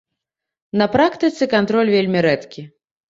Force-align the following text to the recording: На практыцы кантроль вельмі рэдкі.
На 0.81 0.87
практыцы 0.95 1.49
кантроль 1.53 1.93
вельмі 1.97 2.25
рэдкі. 2.31 2.69